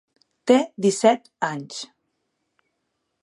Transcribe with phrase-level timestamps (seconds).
[0.51, 1.83] Té disset anys.